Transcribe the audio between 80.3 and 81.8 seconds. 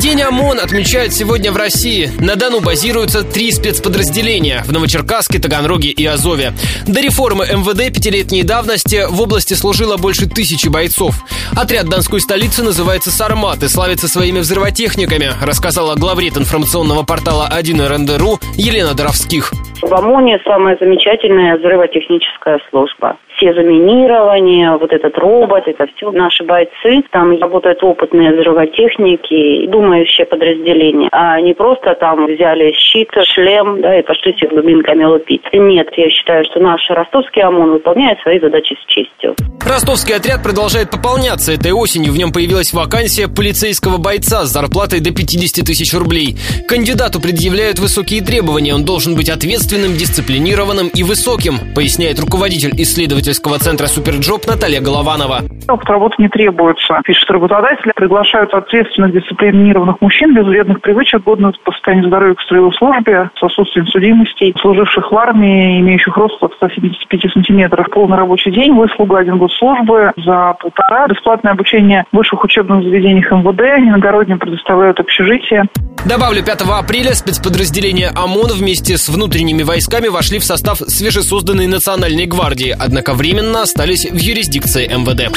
в состав свежесозданной